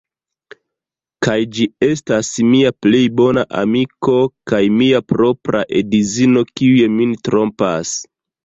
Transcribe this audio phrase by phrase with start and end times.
[1.27, 4.17] Kaj ĝi estas mia plej bona amiko
[4.53, 7.95] kaj mia propra edzino, kiuj min trompas!